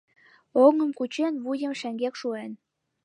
Оҥым 0.63 0.91
кучен, 0.97 1.33
вуйым 1.43 1.73
шеҥгек 1.79 2.13
шуен. 2.21 2.51